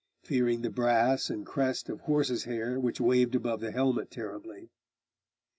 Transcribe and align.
Fearing 0.23 0.63
the 0.63 0.71
brass 0.71 1.29
and 1.29 1.45
crest 1.45 1.87
of 1.87 2.01
horse's 2.01 2.45
hair 2.45 2.79
Which 2.79 2.99
waved 2.99 3.35
above 3.35 3.59
the 3.61 3.69
helmet 3.69 4.09
terribly. 4.09 4.71